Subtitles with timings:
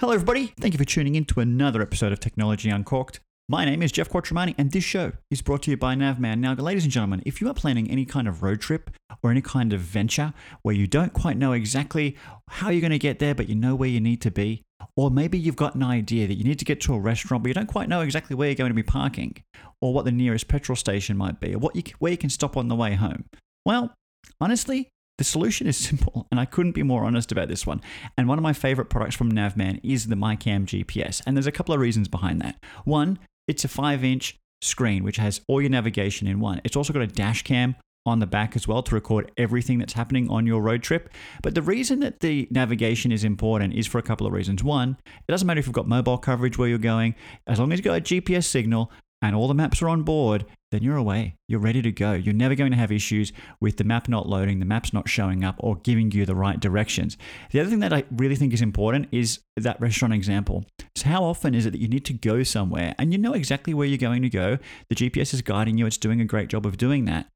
[0.00, 0.54] Hello, everybody.
[0.60, 3.18] Thank you for tuning in to another episode of Technology Uncorked.
[3.48, 6.38] My name is Jeff Quattromani, and this show is brought to you by Navman.
[6.38, 8.92] Now, ladies and gentlemen, if you are planning any kind of road trip
[9.24, 12.16] or any kind of venture where you don't quite know exactly
[12.46, 14.62] how you're going to get there, but you know where you need to be,
[14.94, 17.48] or maybe you've got an idea that you need to get to a restaurant, but
[17.48, 19.34] you don't quite know exactly where you're going to be parking,
[19.80, 22.56] or what the nearest petrol station might be, or what you, where you can stop
[22.56, 23.24] on the way home.
[23.64, 23.92] Well,
[24.40, 27.82] honestly, the solution is simple, and I couldn't be more honest about this one.
[28.16, 31.20] And one of my favorite products from Navman is the MyCam GPS.
[31.26, 32.62] And there's a couple of reasons behind that.
[32.84, 36.60] One, it's a five inch screen which has all your navigation in one.
[36.64, 39.92] It's also got a dash cam on the back as well to record everything that's
[39.92, 41.10] happening on your road trip.
[41.42, 44.64] But the reason that the navigation is important is for a couple of reasons.
[44.64, 47.14] One, it doesn't matter if you've got mobile coverage where you're going,
[47.46, 50.44] as long as you've got a GPS signal and all the maps are on board,
[50.70, 51.34] then you're away.
[51.48, 52.12] You're ready to go.
[52.12, 55.42] You're never going to have issues with the map not loading, the maps not showing
[55.42, 57.16] up, or giving you the right directions.
[57.50, 60.64] The other thing that I really think is important is that restaurant example.
[60.94, 63.74] So, how often is it that you need to go somewhere and you know exactly
[63.74, 64.58] where you're going to go?
[64.88, 67.28] The GPS is guiding you, it's doing a great job of doing that.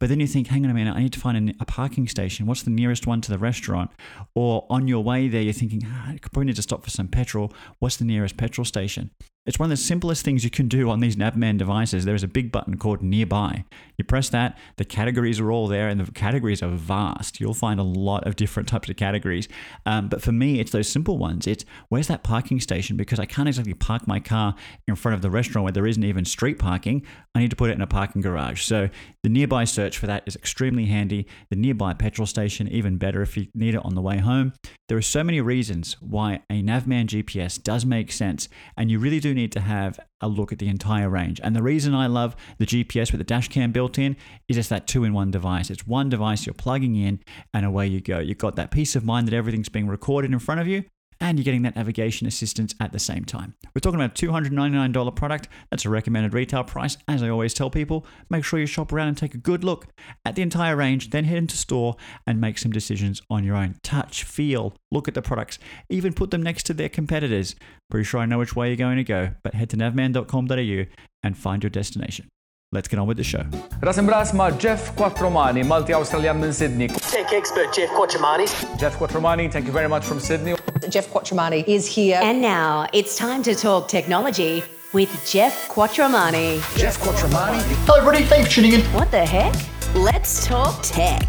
[0.00, 2.46] But then you think, hang on a minute, I need to find a parking station.
[2.46, 3.90] What's the nearest one to the restaurant?
[4.34, 7.06] Or on your way there, you're thinking, ah, I probably need to stop for some
[7.06, 7.52] petrol.
[7.80, 9.10] What's the nearest petrol station?
[9.46, 12.04] It's one of the simplest things you can do on these Navman devices.
[12.04, 13.64] There is a big button called Nearby.
[13.96, 17.40] You press that, the categories are all there, and the categories are vast.
[17.40, 19.48] You'll find a lot of different types of categories.
[19.86, 21.46] Um, but for me, it's those simple ones.
[21.46, 22.98] It's where's that parking station?
[22.98, 24.54] Because I can't exactly park my car
[24.86, 27.02] in front of the restaurant where there isn't even street parking.
[27.34, 28.62] I need to put it in a parking garage.
[28.62, 28.90] So
[29.22, 31.26] the Nearby search for that is extremely handy.
[31.48, 34.52] The Nearby petrol station, even better if you need it on the way home.
[34.90, 39.20] There are so many reasons why a Navman GPS does make sense, and you really
[39.20, 41.40] do need to have a look at the entire range.
[41.44, 44.16] And the reason I love the GPS with the dash cam built in
[44.48, 45.70] is it's that two in one device.
[45.70, 47.20] It's one device you're plugging in
[47.54, 48.18] and away you go.
[48.18, 50.82] You've got that peace of mind that everything's being recorded in front of you
[51.20, 53.54] and you're getting that navigation assistance at the same time.
[53.74, 55.48] We're talking about a $299 product.
[55.70, 56.96] That's a recommended retail price.
[57.06, 59.86] As I always tell people, make sure you shop around and take a good look
[60.24, 63.76] at the entire range, then head into store and make some decisions on your own.
[63.82, 67.54] Touch, feel, look at the products, even put them next to their competitors.
[67.90, 70.84] Pretty sure I know which way you're going to go, but head to navman.com.au
[71.22, 72.28] and find your destination.
[72.72, 73.44] Let's get on with the show.
[73.82, 76.86] Ras imbras ma' Jeff Quattromani, multi-Australian minn Sydney.
[76.86, 78.46] Tech expert Jeff Quattromani.
[78.78, 80.54] Jeff Quattromani, thank you very much from Sydney.
[80.88, 82.20] Jeff Quattromani is here.
[82.22, 86.60] And now it's time to talk technology with Jeff Quattromani.
[86.78, 87.60] Jeff Quattromani.
[87.86, 88.22] Hello, everybody.
[88.26, 88.82] Thanks for tuning in.
[88.94, 89.52] What the heck?
[89.96, 91.28] Let's talk tech.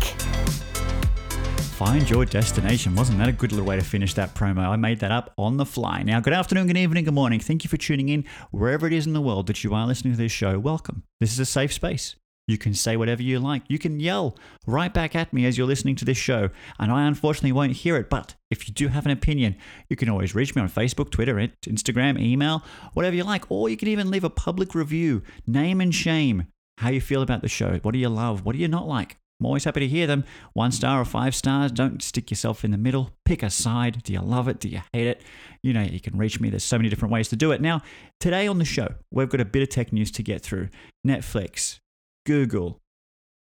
[1.86, 2.94] Find your destination.
[2.94, 4.68] Wasn't that a good little way to finish that promo?
[4.68, 6.04] I made that up on the fly.
[6.04, 7.40] Now, good afternoon, good evening, good morning.
[7.40, 10.14] Thank you for tuning in wherever it is in the world that you are listening
[10.14, 10.60] to this show.
[10.60, 11.02] Welcome.
[11.20, 12.18] This is a safe space.
[12.48, 13.64] You can say whatever you like.
[13.68, 14.38] You can yell
[14.68, 17.98] right back at me as you're listening to this show, and I unfortunately won't hear
[17.98, 18.12] it.
[18.12, 19.56] But if you do have an opinion,
[19.90, 22.62] you can always reach me on Facebook, Twitter, Instagram, email,
[22.94, 26.46] whatever you like, or you can even leave a public review, name and shame,
[26.78, 27.80] how you feel about the show.
[27.82, 28.46] What do you love?
[28.46, 29.18] What do you not like?
[29.42, 30.24] I'm always happy to hear them.
[30.54, 31.72] One star or five stars.
[31.72, 33.10] Don't stick yourself in the middle.
[33.26, 34.04] Pick a side.
[34.04, 34.60] Do you love it?
[34.60, 35.24] Do you hate it?
[35.64, 36.52] You know, you can reach me.
[36.52, 37.60] There's so many different ways to do it.
[37.60, 37.82] Now,
[38.20, 40.70] today on the show, we've got a bit of tech news to get through.
[41.06, 41.80] Netflix,
[42.28, 42.78] Google,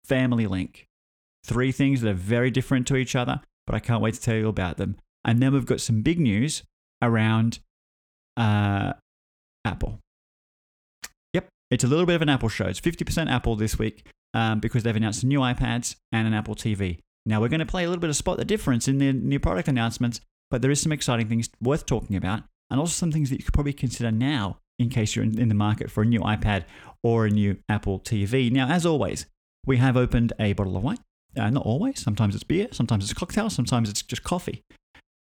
[0.04, 0.86] Family Link.
[1.46, 4.36] Three things that are very different to each other, but I can't wait to tell
[4.36, 4.98] you about them.
[5.24, 6.62] And then we've got some big news
[7.00, 7.60] around
[8.36, 8.92] uh,
[9.64, 10.00] Apple.
[11.32, 12.66] Yep, it's a little bit of an Apple show.
[12.66, 14.04] It's 50% Apple this week
[14.36, 16.98] um, because they've announced new iPads and an Apple TV.
[17.24, 19.40] Now, we're going to play a little bit of spot the difference in their new
[19.40, 20.20] product announcements,
[20.50, 23.44] but there is some exciting things worth talking about, and also some things that you
[23.44, 26.64] could probably consider now in case you're in, in the market for a new iPad
[27.02, 28.52] or a new Apple TV.
[28.52, 29.24] Now, as always,
[29.64, 30.98] we have opened a bottle of wine.
[31.34, 31.98] Uh, not always.
[31.98, 34.62] Sometimes it's beer, sometimes it's cocktail, sometimes it's just coffee.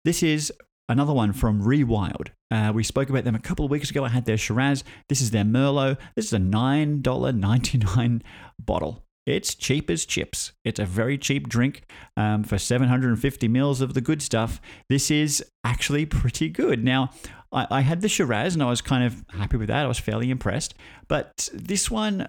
[0.07, 0.51] This is
[0.89, 2.29] another one from Rewild.
[2.51, 4.05] Uh, we spoke about them a couple of weeks ago.
[4.05, 4.85] I had their Shiraz.
[5.09, 5.99] This is their Merlot.
[6.15, 8.23] This is a $9.99
[8.59, 9.03] bottle.
[9.27, 10.53] It's cheap as chips.
[10.65, 11.83] It's a very cheap drink
[12.17, 14.61] um, for 750 mils of the good stuff.
[14.89, 16.85] This is actually pretty good.
[16.85, 17.11] Now,
[17.53, 19.85] I, I had the Shiraz and I was kind of happy with that.
[19.85, 20.75] I was fairly impressed.
[21.09, 22.29] But this one,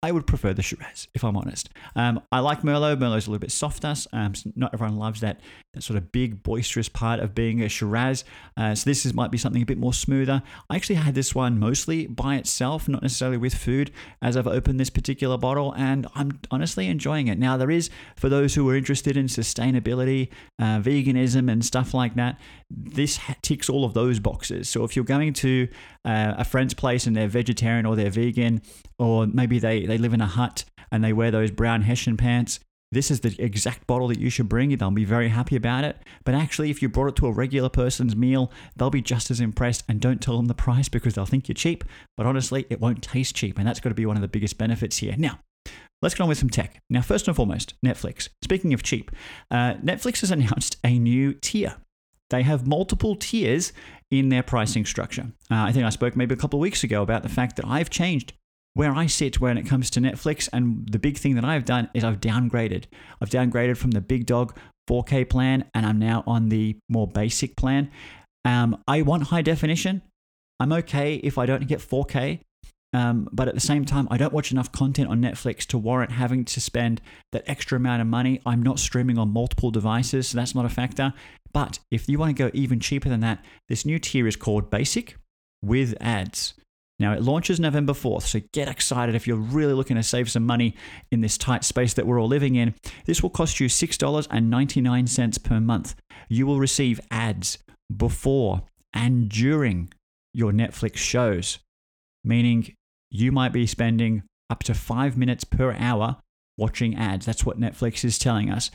[0.00, 1.70] I would prefer the Shiraz, if I'm honest.
[1.96, 2.98] Um, I like Merlot.
[2.98, 3.94] Merlot's a little bit softer.
[4.12, 5.40] Um, not everyone loves that,
[5.74, 8.24] that sort of big, boisterous part of being a Shiraz.
[8.56, 10.40] Uh, so this is, might be something a bit more smoother.
[10.70, 13.90] I actually had this one mostly by itself, not necessarily with food,
[14.22, 17.36] as I've opened this particular bottle, and I'm honestly enjoying it.
[17.36, 20.28] Now, there is, for those who are interested in sustainability,
[20.60, 22.38] uh, veganism, and stuff like that,
[22.70, 24.68] this ticks all of those boxes.
[24.68, 25.66] So if you're going to
[26.04, 28.62] uh, a friend's place and they're vegetarian or they're vegan,
[28.98, 32.60] or maybe they, they live in a hut and they wear those brown Hessian pants,
[32.90, 34.74] this is the exact bottle that you should bring.
[34.74, 35.98] They'll be very happy about it.
[36.24, 39.40] But actually, if you brought it to a regular person's meal, they'll be just as
[39.40, 39.84] impressed.
[39.88, 41.84] And don't tell them the price because they'll think you're cheap.
[42.16, 43.58] But honestly, it won't taste cheap.
[43.58, 45.14] And that's got to be one of the biggest benefits here.
[45.18, 45.40] Now,
[46.00, 46.80] Let's get on with some tech.
[46.88, 48.28] Now, first and foremost, Netflix.
[48.42, 49.10] Speaking of cheap,
[49.50, 51.74] uh, Netflix has announced a new tier.
[52.30, 53.72] They have multiple tiers
[54.10, 55.32] in their pricing structure.
[55.50, 57.66] Uh, I think I spoke maybe a couple of weeks ago about the fact that
[57.66, 58.34] I've changed
[58.78, 60.48] where I sit when it comes to Netflix.
[60.52, 62.84] And the big thing that I've done is I've downgraded.
[63.20, 64.56] I've downgraded from the big dog
[64.88, 67.90] 4K plan and I'm now on the more basic plan.
[68.44, 70.02] Um, I want high definition.
[70.60, 72.38] I'm okay if I don't get 4K.
[72.92, 76.12] Um, but at the same time, I don't watch enough content on Netflix to warrant
[76.12, 77.00] having to spend
[77.32, 78.40] that extra amount of money.
[78.46, 81.12] I'm not streaming on multiple devices, so that's not a factor.
[81.52, 84.70] But if you want to go even cheaper than that, this new tier is called
[84.70, 85.16] Basic
[85.64, 86.54] with ads.
[87.00, 90.44] Now, it launches November 4th, so get excited if you're really looking to save some
[90.44, 90.74] money
[91.12, 92.74] in this tight space that we're all living in.
[93.06, 95.94] This will cost you $6.99 per month.
[96.28, 97.58] You will receive ads
[97.96, 98.62] before
[98.92, 99.92] and during
[100.34, 101.60] your Netflix shows,
[102.24, 102.74] meaning
[103.10, 106.16] you might be spending up to five minutes per hour
[106.56, 107.26] watching ads.
[107.26, 108.70] That's what Netflix is telling us.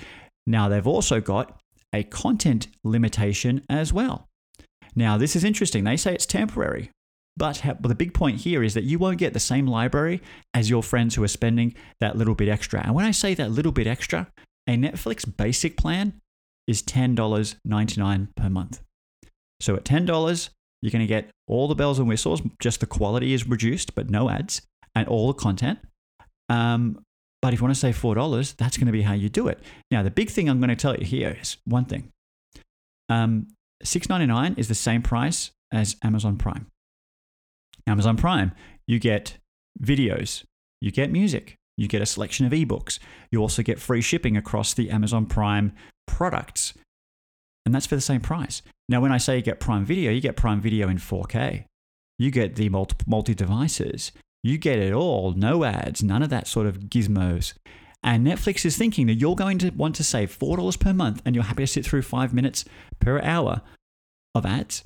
[0.48, 1.60] Now, they've also got
[1.94, 4.28] a content limitation as well.
[4.96, 5.84] Now, this is interesting.
[5.84, 6.90] They say it's temporary.
[7.36, 10.22] But the big point here is that you won't get the same library
[10.54, 12.82] as your friends who are spending that little bit extra.
[12.84, 14.28] And when I say that little bit extra,
[14.68, 16.22] a Netflix basic plan
[16.68, 18.82] is $10.99 per month.
[19.60, 20.50] So at $10,
[20.82, 24.10] you're going to get all the bells and whistles, just the quality is reduced, but
[24.10, 24.62] no ads,
[24.96, 25.80] and all the content.
[26.50, 27.04] Um,
[27.42, 29.60] but if you want to save $4, that's going to be how you do it.
[29.92, 32.10] Now, the big thing I'm going to tell you here is one thing.
[33.10, 33.48] Um,
[33.84, 36.68] $6.99 is the same price as Amazon Prime.
[37.88, 38.54] Amazon Prime,
[38.88, 39.38] you get
[39.82, 40.44] videos,
[40.82, 43.00] you get music, you get a selection of ebooks.
[43.32, 45.74] You also get free shipping across the Amazon Prime
[46.08, 46.74] products.
[47.66, 48.62] And that's for the same price.
[48.90, 51.66] Now, when I say you get Prime Video, you get Prime Video in 4K.
[52.20, 54.12] You get the multi devices.
[54.44, 57.54] You get it all, no ads, none of that sort of gizmos.
[58.04, 61.34] And Netflix is thinking that you're going to want to save $4 per month and
[61.34, 62.66] you're happy to sit through five minutes
[63.00, 63.62] per hour
[64.36, 64.84] of ads.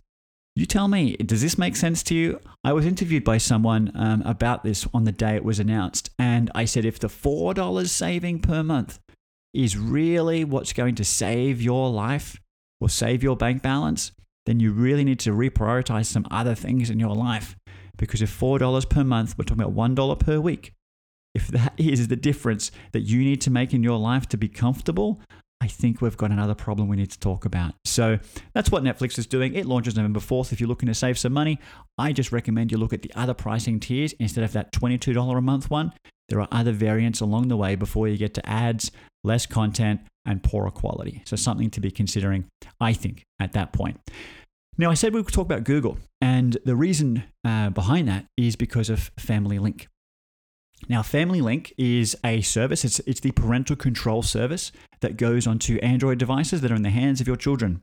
[0.58, 2.40] You tell me, does this make sense to you?
[2.64, 6.50] I was interviewed by someone um, about this on the day it was announced, and
[6.56, 8.98] I said if the $4 saving per month
[9.54, 12.42] is really what's going to save your life
[12.82, 14.14] or save your bank balance,
[14.48, 17.56] then you really need to reprioritize some other things in your life.
[17.96, 20.74] Because if $4 per month, we're talking about $1 per week,
[21.36, 24.50] if that is the difference that you need to make in your life to be
[24.50, 25.22] comfortable,
[25.60, 27.74] I think we've got another problem we need to talk about.
[27.84, 28.20] So
[28.54, 29.56] that's what Netflix is doing.
[29.56, 30.54] It launches November 4th.
[30.54, 31.60] If you're looking to save some money,
[31.98, 35.42] I just recommend you look at the other pricing tiers instead of that $22 a
[35.42, 35.94] month one.
[36.30, 38.92] There are other variants along the way before you get to ads,
[39.24, 41.24] less content, and poorer quality.
[41.26, 42.46] So something to be considering,
[42.80, 44.00] I think, at that point.
[44.78, 48.56] Now, I said we would talk about Google, and the reason uh, behind that is
[48.56, 49.88] because of Family Link.
[50.90, 54.72] Now, Family Link is a service, it's, it's the parental control service
[55.02, 57.82] that goes onto Android devices that are in the hands of your children.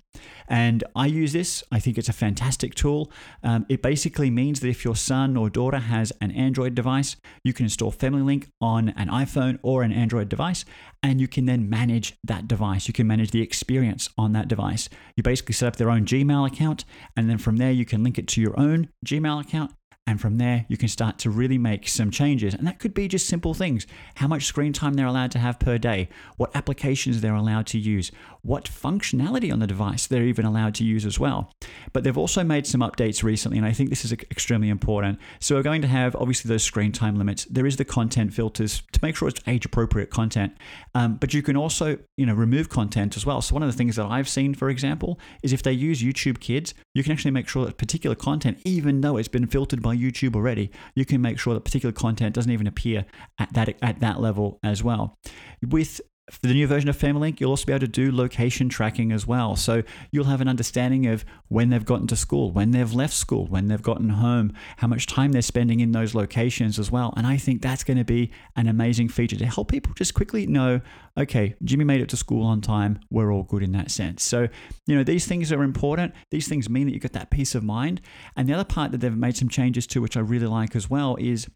[0.49, 3.11] And I use this, I think it's a fantastic tool.
[3.43, 7.52] Um, it basically means that if your son or daughter has an Android device, you
[7.52, 10.64] can install Family Link on an iPhone or an Android device,
[11.02, 12.88] and you can then manage that device.
[12.88, 14.88] You can manage the experience on that device.
[15.17, 16.85] You basically set up their own Gmail account,
[17.17, 19.73] and then from there, you can link it to your own Gmail account
[20.06, 22.52] and from there, you can start to really make some changes.
[22.52, 25.58] And that could be just simple things how much screen time they're allowed to have
[25.58, 30.44] per day, what applications they're allowed to use, what functionality on the device they're even
[30.44, 31.50] allowed to use as well.
[31.94, 35.18] But they've also made some updates recently, and I think this is extremely important.
[35.40, 37.46] So we're going to have obviously those screen time limits.
[37.46, 40.54] There is the content filters to make sure it's age appropriate content,
[40.94, 43.40] um, but you can also you know remove content as well.
[43.40, 46.40] So one of the things that I've seen, for example, is if they use YouTube
[46.40, 49.94] Kids, you can actually make sure that particular content, even though it's been filtered by
[49.95, 53.07] YouTube already, you can make sure that particular content doesn't even appear
[53.39, 55.19] at that at that level as well.
[55.67, 58.71] With for the new version of Family Link, you'll also be able to do location
[58.71, 59.57] tracking as well.
[59.57, 63.47] So you'll have an understanding of when they've gotten to school, when they've left school,
[63.47, 67.12] when they've gotten home, how much time they're spending in those locations as well.
[67.16, 70.47] And I think that's going to be an amazing feature to help people just quickly
[70.47, 70.81] know
[71.16, 72.99] okay, Jimmy made it to school on time.
[73.09, 74.25] We're all good in that sense.
[74.25, 74.49] So,
[74.87, 76.12] you know, these things are important.
[76.33, 78.00] These things mean that you get that peace of mind.
[78.37, 80.90] And the other part that they've made some changes to, which I really like as
[80.90, 81.47] well, is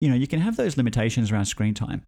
[0.00, 2.04] you know, you can have those limitations around screen time.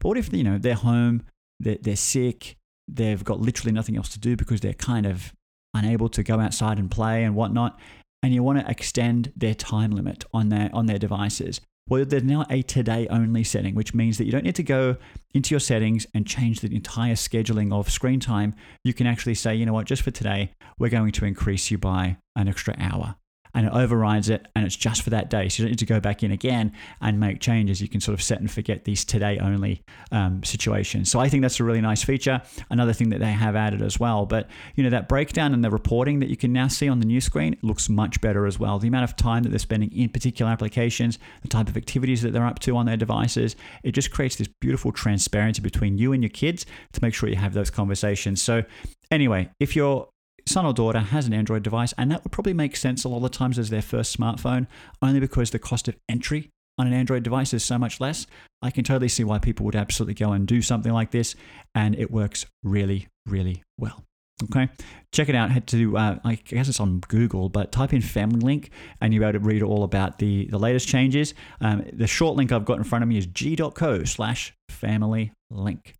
[0.00, 1.24] But what if, you know, they're home,
[1.62, 2.56] they're, they're sick,
[2.88, 5.32] they've got literally nothing else to do because they're kind of
[5.74, 7.78] unable to go outside and play and whatnot,
[8.22, 11.60] and you want to extend their time limit on their on their devices.
[11.88, 14.96] Well, there's now a today only setting, which means that you don't need to go
[15.34, 18.54] into your settings and change the entire scheduling of screen time.
[18.84, 21.78] You can actually say, you know what, just for today, we're going to increase you
[21.78, 23.16] by an extra hour
[23.54, 25.48] and it overrides it and it's just for that day.
[25.48, 27.80] So you don't need to go back in again and make changes.
[27.80, 31.10] You can sort of set and forget these today only um, situations.
[31.10, 32.42] So I think that's a really nice feature.
[32.70, 34.26] Another thing that they have added as well.
[34.26, 37.06] But you know that breakdown and the reporting that you can now see on the
[37.06, 38.78] new screen looks much better as well.
[38.78, 42.32] The amount of time that they're spending in particular applications, the type of activities that
[42.32, 46.22] they're up to on their devices, it just creates this beautiful transparency between you and
[46.22, 48.40] your kids to make sure you have those conversations.
[48.42, 48.64] So
[49.10, 50.08] anyway, if you're
[50.46, 53.24] son or daughter has an Android device, and that would probably make sense a lot
[53.24, 54.66] of times as their first smartphone,
[55.00, 58.26] only because the cost of entry on an Android device is so much less.
[58.62, 61.34] I can totally see why people would absolutely go and do something like this,
[61.74, 64.02] and it works really, really well.
[64.44, 64.68] Okay,
[65.12, 65.52] check it out.
[65.52, 68.70] Head to uh, I guess it's on Google, but type in Family Link,
[69.00, 71.34] and you'll be able to read all about the the latest changes.
[71.60, 75.94] Um, the short link I've got in front of me is g.co slash Family Link.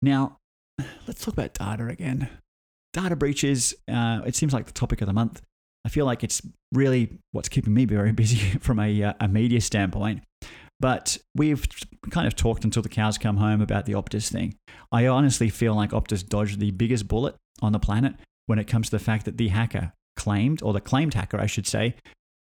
[0.00, 0.38] Now,
[1.06, 2.30] let's talk about data again
[2.96, 5.42] data breaches, uh, it seems like the topic of the month.
[5.84, 6.40] I feel like it's
[6.72, 10.22] really what's keeping me very busy from a, uh, a media standpoint.
[10.80, 11.64] But we've
[12.10, 14.56] kind of talked until the cows come home about the Optus thing.
[14.90, 18.14] I honestly feel like Optus dodged the biggest bullet on the planet
[18.46, 21.46] when it comes to the fact that the hacker claimed, or the claimed hacker, I
[21.46, 21.94] should say,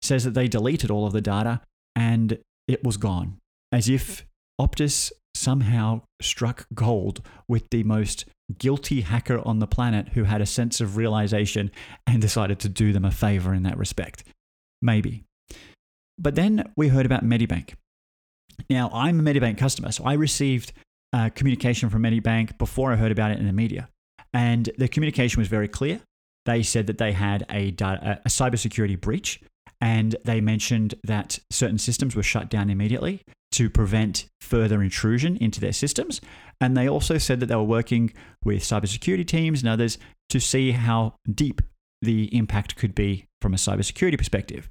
[0.02, 1.60] says that they deleted all of the data
[1.96, 2.38] and
[2.68, 3.38] it was gone.
[3.72, 4.24] As if
[4.60, 8.26] Optus somehow struck gold with the most
[8.58, 11.70] guilty hacker on the planet who had a sense of realization
[12.06, 14.24] and decided to do them a favor in that respect.
[14.82, 15.24] Maybe.
[16.18, 17.74] But then we heard about Medibank.
[18.68, 20.72] Now, I'm a Medibank customer, so I received
[21.12, 23.88] uh, communication from Medibank before I heard about it in the media.
[24.32, 26.00] And the communication was very clear.
[26.46, 29.40] They said that they had a, data, a cybersecurity breach,
[29.80, 33.22] and they mentioned that certain systems were shut down immediately
[33.52, 36.20] to prevent further intrusion into their systems.
[36.60, 38.12] And they also said that they were working
[38.44, 41.60] with cybersecurity teams and others to see how deep
[42.02, 44.68] the impact could be from a cybersecurity perspective.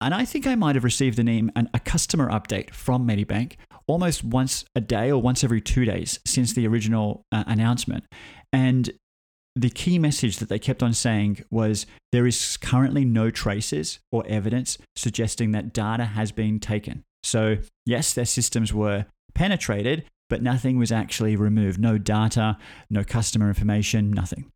[0.00, 3.54] And I think I might have received the name and a customer update from Medibank
[3.86, 8.04] almost once a day or once every two days since the original uh, announcement.
[8.52, 8.90] And
[9.56, 14.24] the key message that they kept on saying was there is currently no traces or
[14.26, 17.04] evidence suggesting that data has been taken.
[17.22, 21.78] So, yes, their systems were penetrated, but nothing was actually removed.
[21.78, 22.58] No data,
[22.90, 24.50] no customer information, nothing.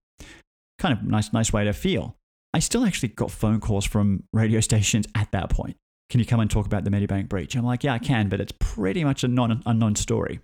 [0.79, 2.17] Kind of nice, nice way to feel.
[2.53, 5.77] I still actually got phone calls from radio stations at that point.
[6.11, 7.55] Can you come and talk about the Medibank breach?
[7.55, 10.41] I'm like, yeah, I can, but it's pretty much a non unknown story.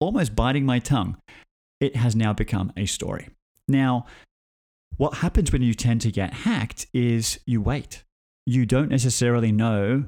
[0.00, 1.16] Almost biting my tongue,
[1.80, 3.28] it has now become a story.
[3.66, 4.06] Now,
[4.96, 8.02] what happens when you tend to get hacked is you wait.
[8.46, 10.04] You don't necessarily know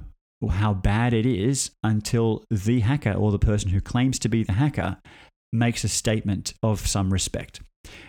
[0.48, 4.54] how bad it is until the hacker or the person who claims to be the
[4.54, 4.96] hacker
[5.52, 7.60] makes a statement of some respect.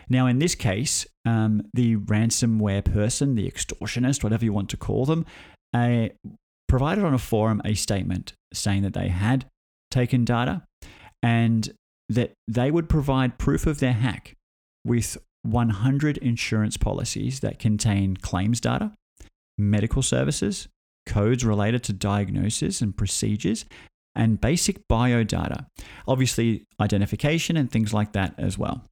[0.09, 5.05] Now, in this case, um, the ransomware person, the extortionist, whatever you want to call
[5.05, 5.25] them,
[5.73, 6.09] uh,
[6.67, 9.45] provided on a forum a statement saying that they had
[9.89, 10.63] taken data
[11.21, 11.71] and
[12.13, 14.35] that they would provide proof of their hack
[14.85, 18.91] with 100 insurance policies that contain claims data,
[19.57, 20.67] medical services,
[21.05, 23.65] codes related to diagnosis and procedures,
[24.13, 25.67] and basic bio data,
[26.07, 28.83] obviously, identification and things like that as well.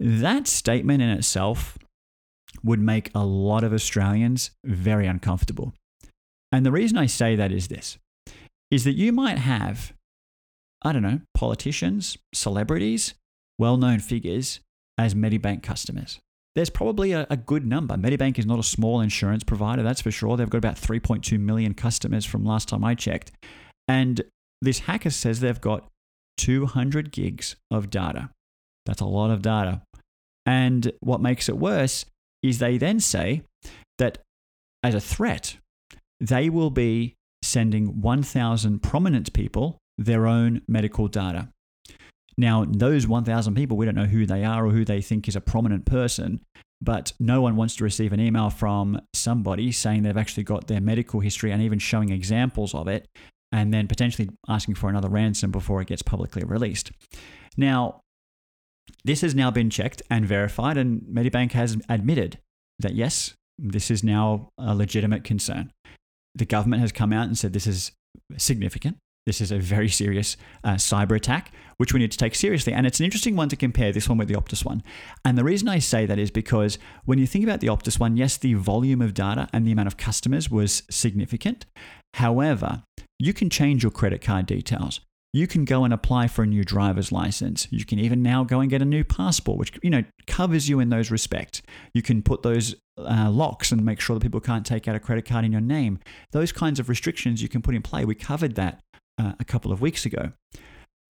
[0.00, 1.78] That statement in itself
[2.64, 5.74] would make a lot of Australians very uncomfortable.
[6.50, 7.98] And the reason I say that is this
[8.70, 9.92] is that you might have,
[10.82, 13.14] I don't know, politicians, celebrities,
[13.58, 14.60] well known figures
[14.98, 16.20] as Medibank customers
[16.56, 17.94] there's probably a, a, good number.
[17.96, 20.36] Medibank is not a small insurance provider, that's for sure.
[20.38, 23.30] They've got about 3.2 million customers from last time I checked.
[23.86, 24.22] And
[24.62, 25.86] this hacker says they've got
[26.38, 28.30] 200 gigs of data.
[28.86, 29.82] That's a lot of data.
[30.46, 32.06] And what makes it worse
[32.42, 33.42] is they then say
[33.98, 34.18] that
[34.82, 35.58] as a threat,
[36.20, 41.48] they will be sending 1,000 prominent people their own medical data.
[42.38, 45.36] Now, those 1,000 people, we don't know who they are or who they think is
[45.36, 46.40] a prominent person,
[46.82, 50.80] but no one wants to receive an email from somebody saying they've actually got their
[50.80, 53.08] medical history and even showing examples of it,
[53.52, 56.90] and then potentially asking for another ransom before it gets publicly released.
[57.56, 58.00] Now,
[59.04, 62.38] this has now been checked and verified, and Medibank has admitted
[62.78, 65.72] that yes, this is now a legitimate concern.
[66.34, 67.92] The government has come out and said this is
[68.36, 72.72] significant This is a very serious uh, cyber attack, which we need to take seriously.
[72.72, 74.84] And it's an interesting one to compare this one with the Optus one.
[75.24, 78.16] And the reason I say that is because when you think about the Optus one,
[78.16, 81.66] yes, the volume of data and the amount of customers was significant.
[82.14, 82.84] However,
[83.18, 85.00] you can change your credit card details.
[85.32, 87.68] You can go and apply for a new driver's license.
[87.70, 90.80] You can even now go and get a new passport, which you know covers you
[90.80, 91.60] in those respects.
[91.92, 95.00] You can put those uh, locks and make sure that people can't take out a
[95.00, 95.98] credit card in your name.
[96.32, 98.06] Those kinds of restrictions you can put in play.
[98.06, 98.80] We covered that
[99.18, 100.32] uh, a couple of weeks ago.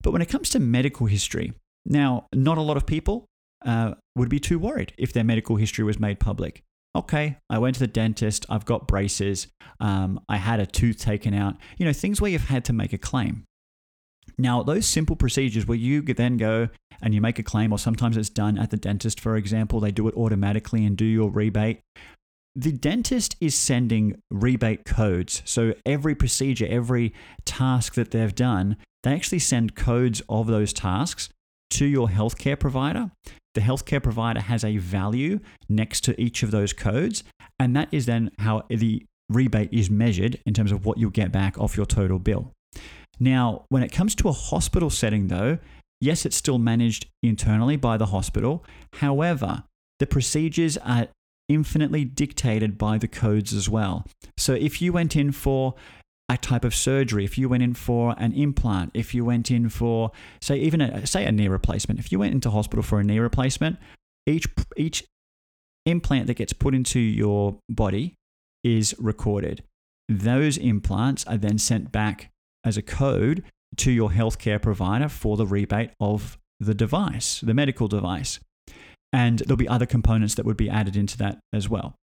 [0.01, 1.53] But when it comes to medical history,
[1.85, 3.25] now not a lot of people
[3.65, 6.63] uh, would be too worried if their medical history was made public
[6.97, 9.47] okay, I went to the dentist, I've got braces,
[9.79, 12.91] um, I had a tooth taken out, you know, things where you've had to make
[12.91, 13.45] a claim.
[14.37, 16.69] Now, those simple procedures where you then go
[17.01, 19.91] and you make a claim, or sometimes it's done at the dentist, for example, they
[19.91, 21.79] do it automatically and do your rebate.
[22.57, 25.43] The dentist is sending rebate codes.
[25.45, 27.13] So every procedure, every
[27.45, 31.29] task that they've done, they actually send codes of those tasks
[31.69, 33.11] to your healthcare provider
[33.57, 37.23] the healthcare provider has a value next to each of those codes.
[37.59, 41.31] And that is then how the rebate is measured in terms of what you'll get
[41.31, 42.51] back off your total bill.
[43.19, 45.57] Now, when it comes to a hospital setting, though,
[45.99, 48.63] yes, it's still managed internally by the hospital.
[48.93, 49.63] However,
[49.97, 51.07] the procedures are
[51.49, 54.05] infinitely dictated by the codes as well.
[54.37, 55.75] So if you went in for
[56.29, 59.69] a type of surgery, if you went in for an implant, if you went in
[59.69, 60.11] for
[60.41, 63.19] say even a, say a knee replacement, if you went into hospital for a knee
[63.19, 63.77] replacement,
[64.25, 65.05] each each
[65.85, 68.13] implant that gets put into your body
[68.63, 69.63] is recorded.
[70.09, 72.29] Those implants are then sent back
[72.65, 73.43] as a code
[73.77, 78.39] to your healthcare provider for the rebate of the device, the medical device.
[79.17, 81.95] And there'll be other components that would be added into that as well.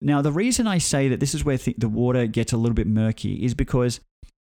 [0.00, 2.74] Now, the reason I say that this is where th- the water gets a little
[2.74, 4.00] bit murky is because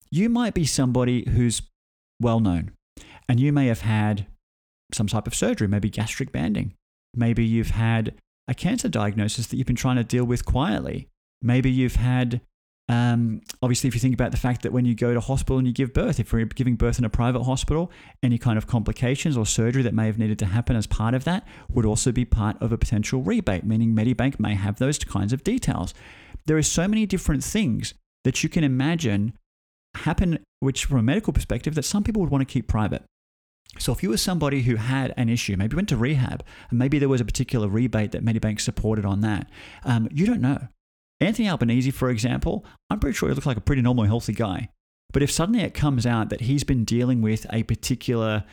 [0.09, 1.61] you might be somebody who's
[2.21, 2.71] well known
[3.27, 4.27] and you may have had
[4.93, 6.73] some type of surgery, maybe gastric banding.
[7.13, 8.15] Maybe you've had
[8.47, 11.09] a cancer diagnosis that you've been trying to deal with quietly.
[11.41, 12.39] Maybe you've had
[12.89, 15.67] um, obviously, if you think about the fact that when you go to hospital and
[15.67, 17.91] you give birth, if we're giving birth in a private hospital,
[18.23, 21.23] any kind of complications or surgery that may have needed to happen as part of
[21.23, 25.31] that would also be part of a potential rebate, meaning Medibank may have those kinds
[25.31, 25.93] of details.
[26.47, 27.93] There are so many different things
[28.23, 29.33] that you can imagine
[29.95, 33.03] happen, which from a medical perspective, that some people would want to keep private.
[33.77, 36.97] So if you were somebody who had an issue, maybe went to rehab, and maybe
[36.97, 39.47] there was a particular rebate that Medibank supported on that,
[39.85, 40.69] um, you don't know.
[41.21, 44.69] Anthony Albanese, for example, I'm pretty sure he looks like a pretty normal, healthy guy.
[45.11, 48.43] But if suddenly it comes out that he's been dealing with a particular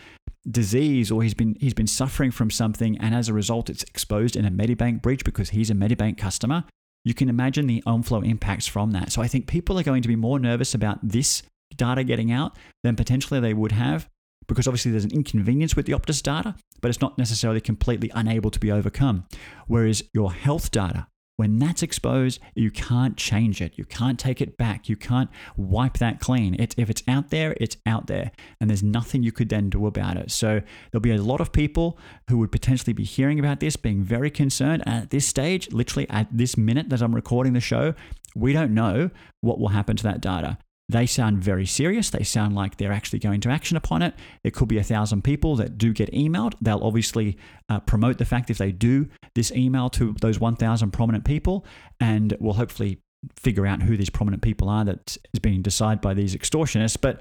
[0.48, 4.37] disease or he's been he's been suffering from something and as a result it's exposed
[4.37, 6.64] in a Medibank breach because he's a Medibank customer,
[7.05, 9.12] you can imagine the on-flow impacts from that.
[9.12, 11.42] So I think people are going to be more nervous about this
[11.76, 14.09] data getting out than potentially they would have
[14.48, 18.50] because obviously there's an inconvenience with the Optus data, but it's not necessarily completely unable
[18.50, 19.24] to be overcome.
[19.66, 23.75] Whereas your health data, when that's exposed, you can't change it.
[23.77, 24.88] You can't take it back.
[24.88, 26.55] You can't wipe that clean.
[26.59, 28.33] It, if it's out there, it's out there.
[28.61, 30.31] And there's nothing you could then do about it.
[30.31, 34.03] So there'll be a lot of people who would potentially be hearing about this, being
[34.03, 34.83] very concerned.
[34.87, 37.94] And at this stage, literally at this minute that I'm recording the show,
[38.35, 40.59] we don't know what will happen to that data.
[40.88, 42.11] They sound very serious.
[42.11, 44.14] They sound like they're actually going to action upon it.
[44.42, 46.55] There could be a thousand people that do get emailed.
[46.61, 47.37] They'll obviously
[47.68, 51.66] uh, promote the fact if they do this email to those 1,000 prominent people,
[51.99, 53.01] and we'll hopefully
[53.35, 57.01] figure out who these prominent people are that is being decided by these extortionists.
[57.01, 57.20] But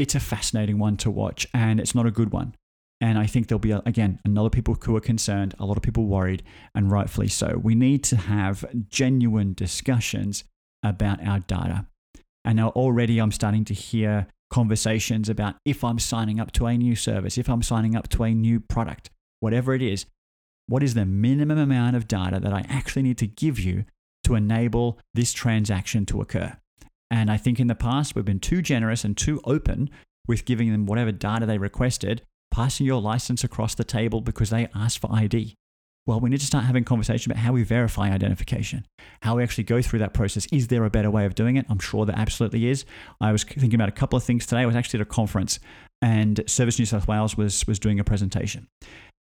[0.00, 2.54] it's a fascinating one to watch, and it's not a good one.
[3.00, 6.06] And I think there'll be, again, another people who are concerned, a lot of people
[6.06, 6.42] worried,
[6.74, 7.60] and rightfully so.
[7.62, 10.42] We need to have genuine discussions
[10.82, 11.86] about our data.
[12.48, 16.78] And now already I'm starting to hear conversations about if I'm signing up to a
[16.78, 20.06] new service, if I'm signing up to a new product, whatever it is,
[20.66, 23.84] what is the minimum amount of data that I actually need to give you
[24.24, 26.56] to enable this transaction to occur?
[27.10, 29.90] And I think in the past, we've been too generous and too open
[30.26, 34.68] with giving them whatever data they requested, passing your license across the table because they
[34.74, 35.54] asked for ID.
[36.08, 38.86] Well, we need to start having conversation about how we verify identification,
[39.20, 40.46] how we actually go through that process.
[40.50, 41.66] Is there a better way of doing it?
[41.68, 42.86] I'm sure there absolutely is.
[43.20, 44.62] I was thinking about a couple of things today.
[44.62, 45.60] I was actually at a conference
[46.00, 48.68] and Service New South Wales was, was doing a presentation.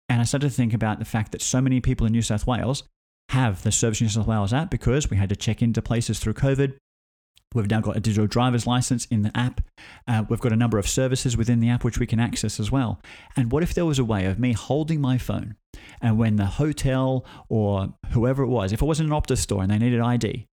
[0.07, 2.47] And I started to think about the fact that so many people in New South
[2.47, 2.83] Wales
[3.31, 6.35] have the Service New South Wales app because we had to check into places through
[6.35, 6.77] COVID.
[7.57, 9.61] We've now got a digital driver's license in the app.
[10.07, 12.71] Uh, we've got a number of services within the app which we can access as
[12.71, 13.01] well.
[13.35, 15.55] And what if there was a way of me holding my phone
[16.01, 19.63] and when the hotel or whoever it was, if it was in an Optus store
[19.63, 20.45] and they needed ID,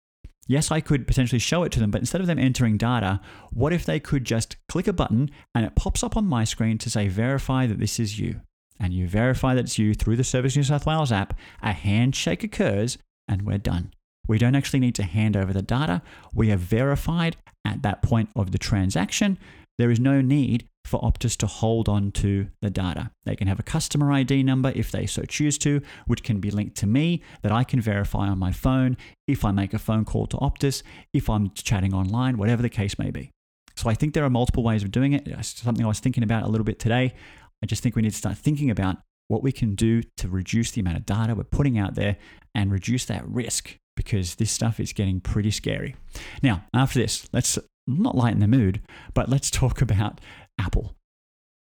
[0.47, 3.19] Yes, I could potentially show it to them, but instead of them entering data,
[3.51, 6.77] what if they could just click a button and it pops up on my screen
[6.79, 8.41] to say, verify that this is you?
[8.79, 12.43] And you verify that it's you through the Service New South Wales app, a handshake
[12.43, 13.91] occurs, and we're done.
[14.27, 16.01] We don't actually need to hand over the data.
[16.33, 19.37] We have verified at that point of the transaction.
[19.77, 23.11] There is no need for Optus to hold on to the data.
[23.25, 26.51] They can have a customer ID number if they so choose to, which can be
[26.51, 28.95] linked to me that I can verify on my phone
[29.27, 32.99] if I make a phone call to Optus, if I'm chatting online, whatever the case
[32.99, 33.31] may be.
[33.75, 35.27] So I think there are multiple ways of doing it.
[35.27, 37.13] Uh, it's something I was thinking about a little bit today.
[37.61, 40.71] I just think we need to start thinking about what we can do to reduce
[40.71, 42.17] the amount of data we're putting out there
[42.53, 45.95] and reduce that risk because this stuff is getting pretty scary.
[46.41, 48.81] Now, after this, let's not lighten the mood,
[49.13, 50.19] but let's talk about
[50.59, 50.95] Apple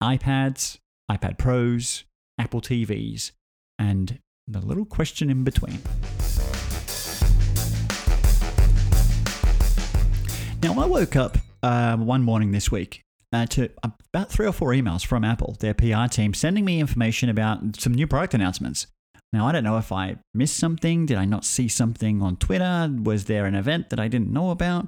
[0.03, 0.79] iPads,
[1.11, 2.05] iPad Pros,
[2.39, 3.33] Apple TVs,
[3.79, 5.81] and the little question in between.
[10.63, 14.71] Now, I woke up uh, one morning this week uh, to about three or four
[14.71, 18.87] emails from Apple, their PR team, sending me information about some new product announcements.
[19.35, 21.07] Now, I don't know if I missed something.
[21.07, 22.89] Did I not see something on Twitter?
[23.03, 24.87] Was there an event that I didn't know about?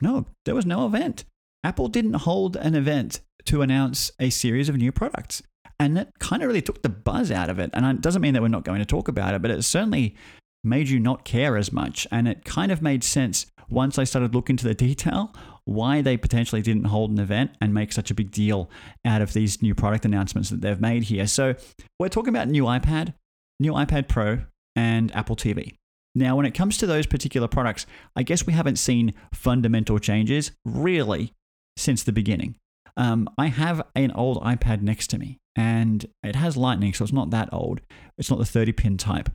[0.00, 1.24] No, there was no event.
[1.62, 5.44] Apple didn't hold an event to announce a series of new products.
[5.78, 7.70] And that kind of really took the buzz out of it.
[7.72, 10.16] And it doesn't mean that we're not going to talk about it, but it certainly
[10.64, 12.04] made you not care as much.
[12.10, 15.32] And it kind of made sense once I started looking into the detail
[15.66, 18.68] why they potentially didn't hold an event and make such a big deal
[19.04, 21.28] out of these new product announcements that they've made here.
[21.28, 21.54] So
[21.98, 23.14] we're talking about new iPad,
[23.60, 24.40] new iPad Pro,
[24.76, 25.74] and Apple TV.
[26.14, 30.52] Now, when it comes to those particular products, I guess we haven't seen fundamental changes
[30.64, 31.32] really
[31.76, 32.56] since the beginning.
[32.96, 37.12] Um, I have an old iPad next to me and it has lightning, so it's
[37.12, 37.80] not that old.
[38.16, 39.28] It's not the 30 pin type,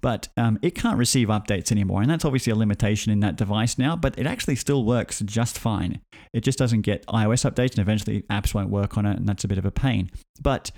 [0.00, 2.00] but um, it can't receive updates anymore.
[2.00, 5.58] And that's obviously a limitation in that device now, but it actually still works just
[5.58, 6.00] fine.
[6.32, 9.44] It just doesn't get iOS updates and eventually apps won't work on it, and that's
[9.44, 10.10] a bit of a pain.
[10.40, 10.70] But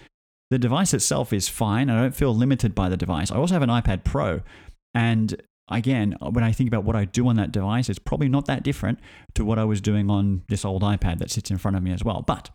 [0.50, 1.90] the device itself is fine.
[1.90, 3.30] I don't feel limited by the device.
[3.30, 4.40] I also have an iPad Pro,
[4.94, 8.46] and again, when I think about what I do on that device, it's probably not
[8.46, 8.98] that different
[9.34, 11.92] to what I was doing on this old iPad that sits in front of me
[11.92, 12.22] as well.
[12.26, 12.50] But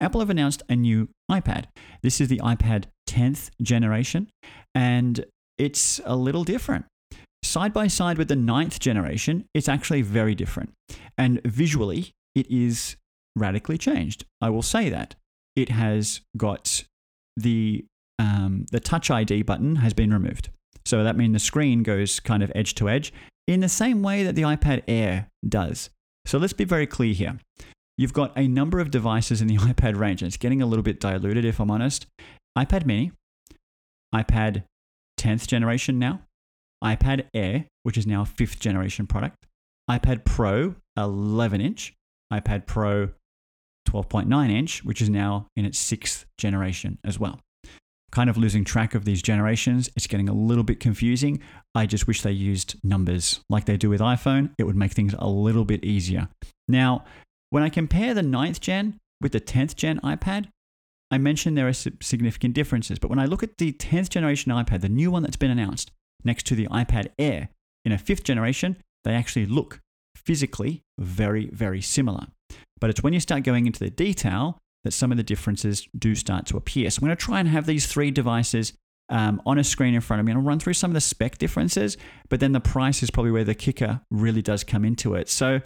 [0.00, 1.66] Apple have announced a new iPad.
[2.02, 4.28] This is the iPad 10th generation,
[4.74, 5.24] and
[5.58, 6.84] it's a little different.
[7.44, 10.72] Side by side with the ninth generation, it's actually very different.
[11.18, 12.96] And visually, it is
[13.36, 14.24] radically changed.
[14.40, 15.14] I will say that.
[15.56, 16.84] It has got
[17.36, 17.84] the,
[18.18, 20.50] um, the Touch ID button has been removed.
[20.84, 23.12] So that means the screen goes kind of edge to edge
[23.46, 25.90] in the same way that the iPad Air does.
[26.26, 27.38] So let's be very clear here.
[27.98, 30.82] You've got a number of devices in the iPad range, and it's getting a little
[30.82, 32.06] bit diluted if I'm honest.
[32.58, 33.12] iPad mini,
[34.14, 34.64] iPad
[35.18, 36.22] 10th generation now,
[36.82, 39.36] iPad Air, which is now a fifth generation product,
[39.90, 41.94] iPad Pro 11 inch,
[42.32, 43.10] iPad Pro
[43.88, 47.40] 12.9 inch, which is now in its sixth generation as well
[48.12, 49.90] kind of losing track of these generations.
[49.96, 51.40] It's getting a little bit confusing.
[51.74, 54.50] I just wish they used numbers like they do with iPhone.
[54.58, 56.28] It would make things a little bit easier.
[56.68, 57.04] Now,
[57.50, 60.48] when I compare the ninth gen with the 10th gen iPad,
[61.10, 62.98] I mentioned there are significant differences.
[62.98, 65.90] But when I look at the 10th generation iPad, the new one that's been announced,
[66.22, 67.48] next to the iPad Air
[67.84, 69.80] in a fifth generation, they actually look
[70.16, 72.26] physically very, very similar.
[72.80, 76.14] But it's when you start going into the detail that some of the differences do
[76.14, 76.90] start to appear.
[76.90, 78.72] So I'm going to try and have these three devices
[79.08, 80.32] um, on a screen in front of me.
[80.32, 81.96] and I'll run through some of the spec differences,
[82.28, 85.28] but then the price is probably where the kicker really does come into it.
[85.28, 85.60] So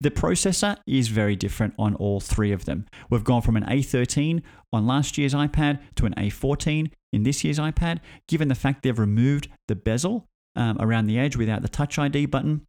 [0.00, 2.86] the processor is very different on all three of them.
[3.10, 7.58] We've gone from an A13 on last year's iPad to an A14 in this year's
[7.58, 7.98] iPad.
[8.28, 12.26] Given the fact they've removed the bezel um, around the edge without the Touch ID
[12.26, 12.64] button,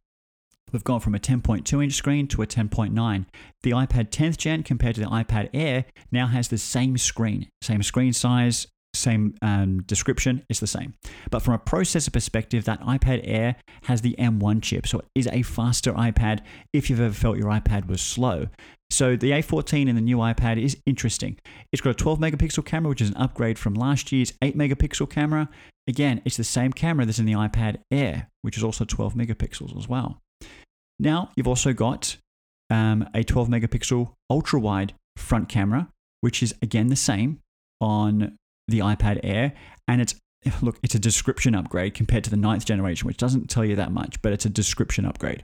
[0.72, 3.26] We've gone from a 10.2 inch screen to a 10.9.
[3.62, 7.82] The iPad 10th gen compared to the iPad Air now has the same screen, same
[7.82, 10.94] screen size, same um, description, it's the same.
[11.30, 15.28] But from a processor perspective, that iPad Air has the M1 chip, so it is
[15.28, 16.40] a faster iPad
[16.72, 18.48] if you've ever felt your iPad was slow.
[18.90, 21.38] So the A14 in the new iPad is interesting.
[21.72, 25.08] It's got a 12 megapixel camera, which is an upgrade from last year's 8 megapixel
[25.08, 25.48] camera.
[25.86, 29.78] Again, it's the same camera that's in the iPad Air, which is also 12 megapixels
[29.78, 30.20] as well.
[31.00, 32.18] Now, you've also got
[32.68, 35.88] um, a 12 megapixel ultra wide front camera,
[36.20, 37.40] which is again the same
[37.80, 38.36] on
[38.68, 39.54] the iPad Air.
[39.88, 40.14] And it's,
[40.60, 43.92] look, it's a description upgrade compared to the ninth generation, which doesn't tell you that
[43.92, 45.42] much, but it's a description upgrade.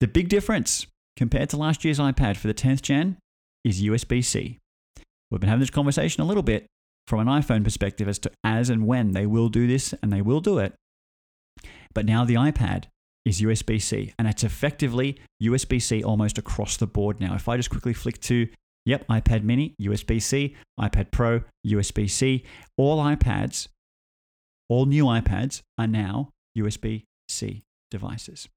[0.00, 3.18] The big difference compared to last year's iPad for the 10th gen
[3.64, 4.58] is USB C.
[5.30, 6.66] We've been having this conversation a little bit
[7.06, 10.22] from an iPhone perspective as to as and when they will do this, and they
[10.22, 10.74] will do it.
[11.94, 12.84] But now the iPad
[13.28, 17.34] is USB C, and it's effectively USB C almost across the board now.
[17.34, 18.48] If I just quickly flick to,
[18.84, 22.44] yep, iPad mini, USB C, iPad Pro, USB C,
[22.76, 23.68] all iPads,
[24.68, 28.48] all new iPads are now USB C devices.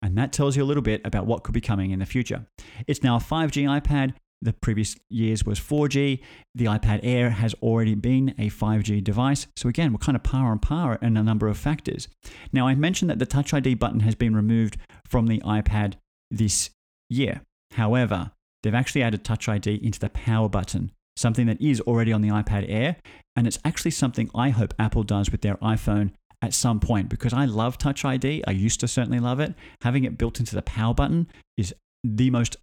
[0.00, 2.46] And that tells you a little bit about what could be coming in the future.
[2.86, 4.14] It's now a 5G iPad.
[4.40, 6.20] The previous years was 4G.
[6.54, 9.48] The iPad Air has already been a 5G device.
[9.56, 12.08] So again, we're kind of par on par in a number of factors.
[12.52, 14.76] Now, I mentioned that the Touch ID button has been removed
[15.08, 15.94] from the iPad
[16.30, 16.70] this
[17.10, 17.42] year.
[17.72, 18.30] However,
[18.62, 22.28] they've actually added Touch ID into the power button, something that is already on the
[22.28, 22.96] iPad Air.
[23.34, 27.32] And it's actually something I hope Apple does with their iPhone at some point because
[27.32, 28.44] I love Touch ID.
[28.46, 29.54] I used to certainly love it.
[29.82, 31.74] Having it built into the power button is
[32.04, 32.56] the most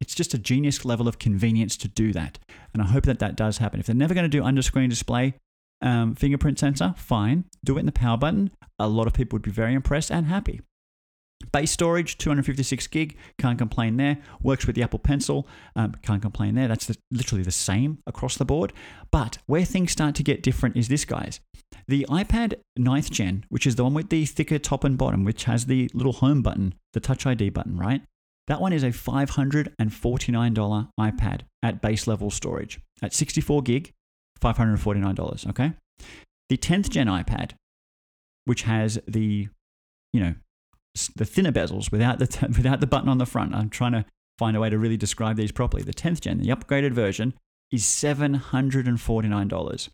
[0.00, 2.38] it's just a genius level of convenience to do that.
[2.72, 3.80] And I hope that that does happen.
[3.80, 5.34] If they're never going to do under screen display
[5.82, 7.44] um, fingerprint sensor, fine.
[7.64, 8.50] Do it in the power button.
[8.78, 10.60] A lot of people would be very impressed and happy.
[11.52, 14.18] Base storage, 256 gig, can't complain there.
[14.42, 16.68] Works with the Apple Pencil, um, can't complain there.
[16.68, 18.74] That's the, literally the same across the board.
[19.10, 21.40] But where things start to get different is this, guys.
[21.88, 25.44] The iPad 9th gen, which is the one with the thicker top and bottom, which
[25.44, 28.02] has the little home button, the Touch ID button, right?
[28.46, 32.80] That one is a $549 iPad at base level storage.
[33.02, 33.92] At 64 gig,
[34.40, 35.72] $549, okay?
[36.48, 37.52] The 10th gen iPad,
[38.44, 39.48] which has the,
[40.12, 40.34] you know,
[41.14, 43.54] the thinner bezels without the, without the button on the front.
[43.54, 44.04] I'm trying to
[44.38, 45.82] find a way to really describe these properly.
[45.82, 47.34] The 10th gen, the upgraded version,
[47.70, 49.88] is $749.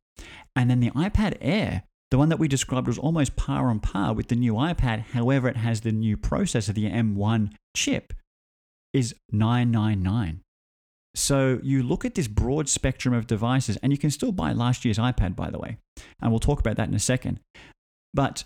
[0.54, 4.14] And then the iPad Air, the one that we described was almost par on par
[4.14, 8.14] with the new iPad, however, it has the new processor, the M1 chip,
[8.96, 10.40] is 999.
[11.14, 14.84] So you look at this broad spectrum of devices, and you can still buy last
[14.84, 15.78] year's iPad, by the way.
[16.20, 17.40] And we'll talk about that in a second.
[18.12, 18.44] But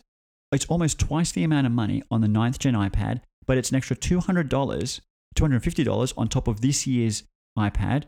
[0.52, 3.76] it's almost twice the amount of money on the 9th gen iPad, but it's an
[3.76, 5.00] extra $200,
[5.36, 7.22] $250 on top of this year's
[7.58, 8.04] iPad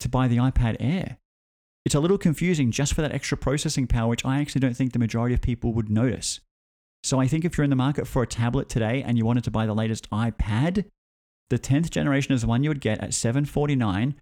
[0.00, 1.18] to buy the iPad Air.
[1.84, 4.92] It's a little confusing just for that extra processing power, which I actually don't think
[4.92, 6.40] the majority of people would notice.
[7.02, 9.44] So I think if you're in the market for a tablet today and you wanted
[9.44, 10.84] to buy the latest iPad,
[11.50, 14.14] the 10th generation is the one you would get at 749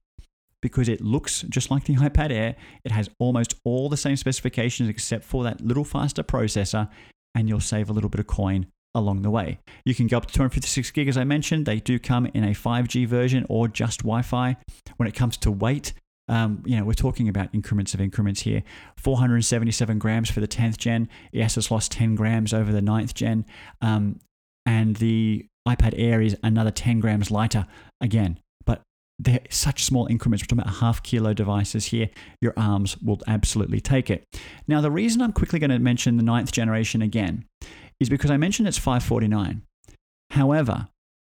[0.62, 2.56] because it looks just like the iPad Air.
[2.84, 6.88] It has almost all the same specifications except for that little faster processor,
[7.34, 9.58] and you'll save a little bit of coin along the way.
[9.84, 11.66] You can go up to 256 gig, as I mentioned.
[11.66, 14.56] They do come in a 5G version or just Wi Fi.
[14.96, 15.92] When it comes to weight,
[16.28, 18.62] um, you know, we're talking about increments of increments here.
[18.96, 21.08] 477 grams for the 10th gen.
[21.32, 23.44] Yes, it's lost 10 grams over the 9th gen.
[23.80, 24.20] Um,
[24.66, 27.66] and the iPad Air is another 10 grams lighter
[28.00, 28.38] again.
[28.64, 28.82] But
[29.18, 30.42] they're such small increments.
[30.42, 32.10] We're talking about half kilo devices here.
[32.40, 34.24] Your arms will absolutely take it.
[34.66, 37.44] Now, the reason I'm quickly going to mention the 9th generation again
[38.00, 39.62] is because I mentioned it's 549.
[40.30, 40.88] However,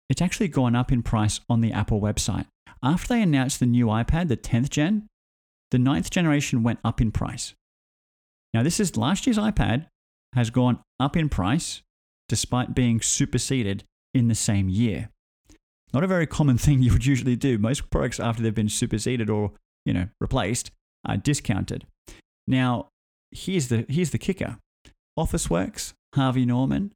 [0.09, 2.45] it's actually gone up in price on the Apple website.
[2.83, 5.07] After they announced the new iPad, the 10th gen,
[5.71, 7.53] the 9th generation went up in price.
[8.53, 9.87] Now, this is last year's iPad
[10.33, 11.81] has gone up in price
[12.27, 15.09] despite being superseded in the same year.
[15.93, 17.57] Not a very common thing you would usually do.
[17.57, 19.51] Most products, after they've been superseded or
[19.85, 20.71] you know replaced,
[21.05, 21.85] are discounted.
[22.47, 22.89] Now,
[23.31, 24.57] here's the here's the kicker:
[25.17, 26.91] Officeworks, Harvey Norman,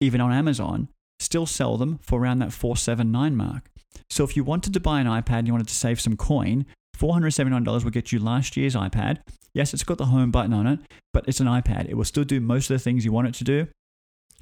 [0.00, 0.88] even on Amazon,
[1.18, 3.70] still sell them for around that 479 mark.
[4.10, 6.66] So if you wanted to buy an iPad and you wanted to save some coin,
[6.98, 9.20] $479 will get you last year's iPad.
[9.52, 10.80] Yes, it's got the home button on it,
[11.12, 11.88] but it's an iPad.
[11.88, 13.68] It will still do most of the things you want it to do.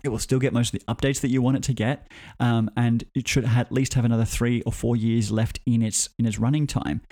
[0.05, 2.11] It will still get most of the updates that you want it to get,
[2.41, 6.09] um, and it should at least have another three or four years left in its
[6.19, 7.03] in its running time.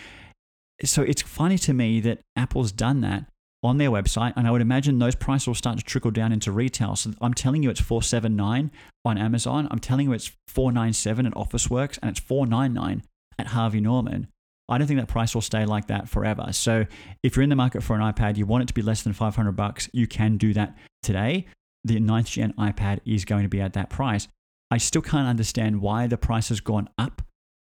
[0.85, 3.27] So it's funny to me that Apple's done that
[3.63, 6.51] on their website, and I would imagine those prices will start to trickle down into
[6.51, 6.97] retail.
[6.97, 8.71] So I'm telling you, it's four seven nine
[9.05, 9.69] on Amazon.
[9.71, 13.03] I'm telling you, it's four nine seven at OfficeWorks, and it's four nine nine
[13.39, 14.29] at Harvey Norman.
[14.69, 16.53] I don't think that price will stay like that forever.
[16.53, 16.87] So
[17.25, 19.13] if you're in the market for an iPad, you want it to be less than
[19.13, 21.47] 500 bucks, you can do that today
[21.85, 24.29] the 9th gen iPad is going to be at that price.
[24.71, 27.23] I still can't understand why the price has gone up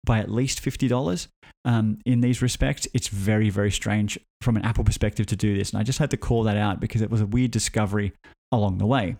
[0.04, 1.28] by at least $50
[1.64, 2.86] um, in these respects.
[2.94, 5.70] It's very, very strange from an Apple perspective to do this.
[5.70, 8.12] And I just had to call that out because it was a weird discovery
[8.52, 9.16] along the way.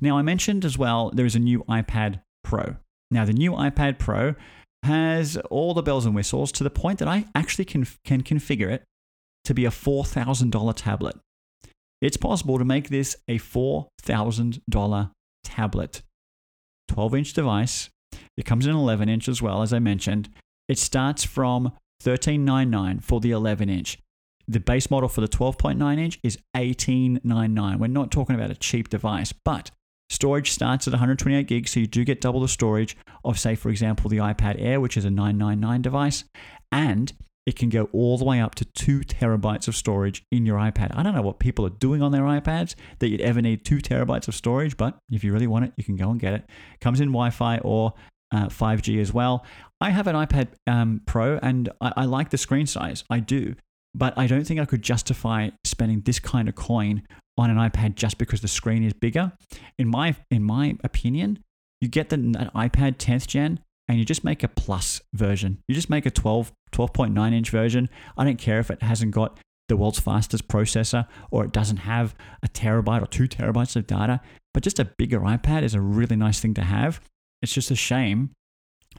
[0.00, 2.76] Now, I mentioned as well there is a new iPad Pro.
[3.10, 4.34] Now, the new iPad Pro
[4.82, 8.70] has all the bells and whistles to the point that I actually can, can configure
[8.70, 8.82] it
[9.44, 11.16] to be a $4,000 tablet.
[12.04, 15.10] It's possible to make this a $4,000
[15.42, 16.02] tablet.
[16.88, 17.88] 12 inch device.
[18.36, 20.28] It comes in 11 inch as well, as I mentioned.
[20.68, 23.98] It starts from $13.99 for the 11 inch.
[24.46, 27.78] The base model for the 12.9 inch is $18.99.
[27.78, 29.70] We're not talking about a cheap device, but
[30.10, 33.70] Storage starts at 128 gigs, so you do get double the storage of, say, for
[33.70, 36.24] example, the iPad Air, which is a 999 device,
[36.70, 37.14] and
[37.46, 40.96] it can go all the way up to two terabytes of storage in your iPad.
[40.96, 43.78] I don't know what people are doing on their iPads that you'd ever need two
[43.78, 46.44] terabytes of storage, but if you really want it, you can go and get it.
[46.80, 47.92] Comes in Wi Fi or
[48.32, 49.44] uh, 5G as well.
[49.80, 53.04] I have an iPad um, Pro and I, I like the screen size.
[53.10, 53.54] I do.
[53.94, 57.02] But I don't think I could justify spending this kind of coin
[57.36, 59.32] on an iPad just because the screen is bigger.
[59.78, 61.40] In my in my opinion,
[61.80, 65.58] you get the iPad 10th gen and you just make a plus version.
[65.68, 67.88] You just make a 12 12.9 inch version.
[68.16, 72.14] I don't care if it hasn't got the world's fastest processor or it doesn't have
[72.42, 74.20] a terabyte or 2 terabytes of data,
[74.52, 77.00] but just a bigger iPad is a really nice thing to have.
[77.42, 78.30] It's just a shame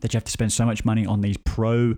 [0.01, 1.95] that you have to spend so much money on these pro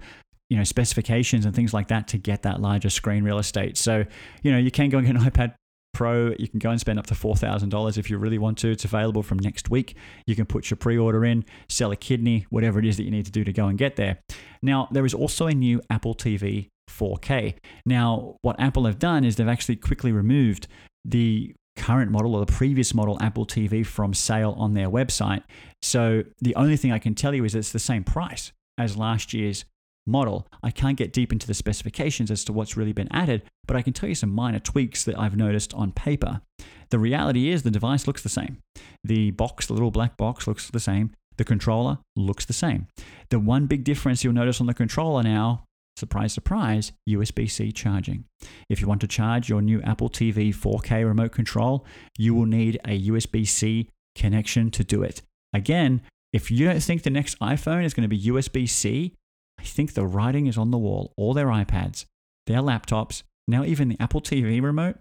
[0.49, 3.77] you know specifications and things like that to get that larger screen real estate.
[3.77, 4.05] So,
[4.43, 5.55] you know, you can go and get an iPad
[5.97, 6.31] Pro.
[6.37, 8.69] You can go and spend up to $4,000 if you really want to.
[8.69, 9.95] It's available from next week.
[10.27, 13.09] You can put your pre order in, sell a kidney, whatever it is that you
[13.09, 14.19] need to do to go and get there.
[14.61, 17.55] Now, there is also a new Apple TV 4K.
[17.83, 20.67] Now, what Apple have done is they've actually quickly removed
[21.03, 25.41] the current model or the previous model Apple TV from sale on their website.
[25.81, 29.33] So the only thing I can tell you is it's the same price as last
[29.33, 29.65] year's
[30.07, 30.47] model.
[30.63, 33.81] I can't get deep into the specifications as to what's really been added, but I
[33.81, 36.41] can tell you some minor tweaks that I've noticed on paper.
[36.89, 38.57] The reality is the device looks the same.
[39.03, 41.11] The box, the little black box, looks the same.
[41.37, 42.87] The controller looks the same.
[43.29, 45.65] The one big difference you'll notice on the controller now,
[45.97, 48.25] surprise, surprise, USB C charging.
[48.69, 51.85] If you want to charge your new Apple TV 4K remote control,
[52.17, 55.21] you will need a USB C connection to do it.
[55.53, 56.01] Again,
[56.33, 59.13] if you don't think the next iPhone is going to be USB C,
[59.59, 61.13] I think the writing is on the wall.
[61.17, 62.05] All their iPads,
[62.45, 64.97] their laptops, now even the Apple TV remote.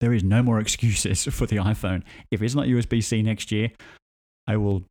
[0.00, 2.02] There is no more excuses for the iPhone.
[2.30, 3.70] If it's not USB C next year,
[4.46, 4.84] I will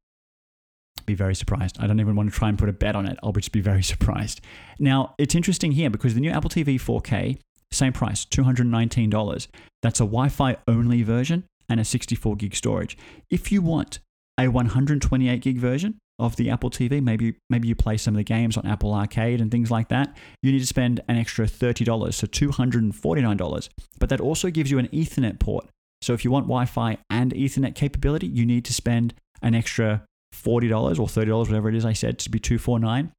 [1.05, 1.77] be very surprised.
[1.79, 3.17] I don't even want to try and put a bet on it.
[3.23, 4.41] I'll just be very surprised.
[4.79, 7.37] Now, it's interesting here because the new Apple TV 4K,
[7.71, 9.47] same price, $219.
[9.81, 12.97] That's a Wi Fi only version and a 64 gig storage.
[13.29, 13.99] If you want
[14.39, 18.23] a 128 gig version, of the Apple TV, maybe maybe you play some of the
[18.23, 22.13] games on Apple Arcade and things like that, you need to spend an extra $30,
[22.13, 23.69] so $249.
[23.99, 25.67] But that also gives you an Ethernet port.
[26.01, 30.03] So if you want Wi-Fi and Ethernet capability, you need to spend an extra
[30.33, 33.11] $40 or $30, whatever it is I said, to be 249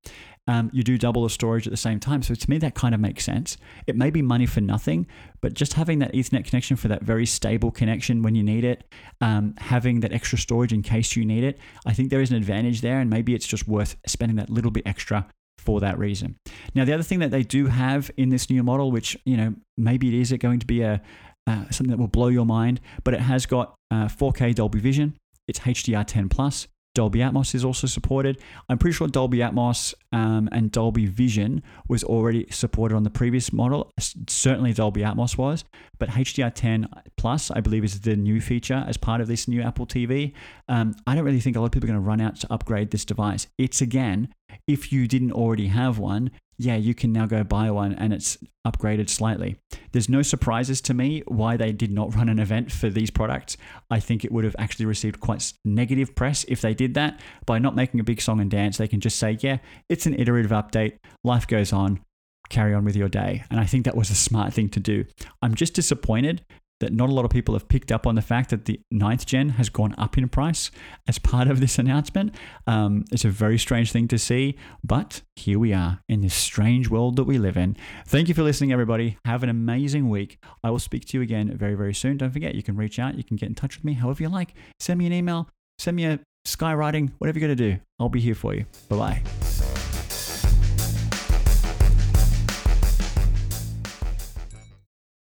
[0.49, 2.23] um, you do double the storage at the same time.
[2.23, 3.57] So to me, that kind of makes sense.
[3.87, 5.07] It may be money for nothing,
[5.41, 8.85] but just having that Ethernet connection for that very stable connection when you need it,
[9.21, 12.37] um, having that extra storage in case you need it, I think there is an
[12.37, 12.99] advantage there.
[12.99, 15.29] And maybe it's just worth spending that little bit extra
[15.59, 16.37] for that reason.
[16.75, 19.55] Now, the other thing that they do have in this new model, which, you know,
[19.77, 21.01] maybe it is going to be a,
[21.47, 25.17] uh, something that will blow your mind, but it has got uh, 4K Dolby Vision.
[25.47, 26.67] It's HDR10 plus.
[26.95, 28.41] Dolby Atmos is also supported.
[28.69, 33.53] I'm pretty sure Dolby Atmos um, and Dolby Vision was already supported on the previous
[33.53, 33.91] model.
[34.29, 35.65] Certainly Dolby Atmos was,
[35.99, 39.87] but HDR10 Plus, I believe, is the new feature as part of this new Apple
[39.87, 40.33] TV.
[40.69, 42.53] Um, I don't really think a lot of people are going to run out to
[42.53, 43.47] upgrade this device.
[43.59, 44.29] It's again,
[44.67, 48.39] if you didn't already have one, yeah, you can now go buy one and it's
[48.67, 49.57] upgraded slightly.
[49.91, 53.57] There's no surprises to me why they did not run an event for these products.
[53.91, 57.21] I think it would have actually received quite negative press if they did that.
[57.47, 59.59] By not making a big song and dance, they can just say, yeah,
[60.03, 62.01] it's an iterative update, life goes on,
[62.49, 63.45] carry on with your day.
[63.53, 65.05] And I think that was a smart thing to do.
[65.41, 66.45] I'm just disappointed
[66.81, 69.27] that not a lot of people have picked up on the fact that the ninth
[69.27, 70.73] gen has gone up in price
[71.07, 72.35] as part of this announcement.
[72.67, 76.91] Um, it's a very strange thing to see, but here we are in this strange
[76.91, 77.77] world that we live in.
[78.09, 79.19] Thank you for listening, everybody.
[79.25, 80.43] Have an amazing week.
[80.65, 82.17] I will speak to you again very, very soon.
[82.17, 84.29] Don't forget, you can reach out, you can get in touch with me however you
[84.29, 84.55] like.
[84.81, 87.81] Send me an email, send me a skywriting, whatever you're going to do.
[88.01, 88.67] I'll be here for you.
[88.89, 89.62] Bye bye.